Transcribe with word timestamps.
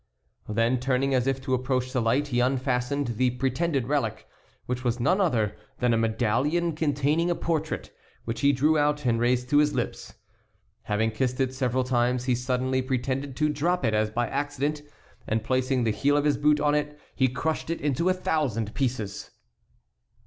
Then, 0.49 0.79
turning 0.79 1.13
as 1.13 1.27
if 1.27 1.39
to 1.43 1.53
approach 1.53 1.91
the 1.93 2.01
light, 2.01 2.29
he 2.29 2.39
unfastened 2.39 3.17
the 3.17 3.29
pretended 3.29 3.85
relic, 3.87 4.27
which 4.65 4.83
was 4.83 4.99
none 4.99 5.21
other 5.21 5.55
than 5.77 5.93
a 5.93 5.97
medallion 5.97 6.73
containing 6.73 7.29
a 7.29 7.35
portrait, 7.35 7.95
which 8.25 8.41
he 8.41 8.51
drew 8.51 8.79
out 8.79 9.05
and 9.05 9.19
raised 9.19 9.47
to 9.51 9.57
his 9.59 9.75
lips. 9.75 10.15
Having 10.85 11.11
kissed 11.11 11.39
it 11.39 11.53
several 11.53 11.83
times, 11.83 12.23
he 12.25 12.33
suddenly 12.33 12.81
pretended 12.81 13.35
to 13.35 13.49
drop 13.49 13.85
it 13.85 13.93
as 13.93 14.09
by 14.09 14.27
accident, 14.27 14.81
and 15.27 15.43
placing 15.43 15.83
the 15.83 15.91
heel 15.91 16.17
of 16.17 16.25
his 16.25 16.35
boot 16.37 16.59
on 16.59 16.73
it 16.73 16.99
he 17.13 17.27
crushed 17.27 17.69
it 17.69 17.79
into 17.79 18.09
a 18.09 18.13
thousand 18.15 18.73
pieces. 18.73 19.29